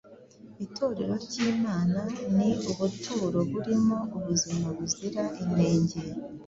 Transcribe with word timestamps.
Itorero 0.65 1.13
ry’Imana 1.25 1.99
ni 2.35 2.49
ubuturo 2.71 3.39
burimo 3.51 3.97
ubuzima 4.17 4.67
buzira 4.77 5.23
inenge, 5.43 5.99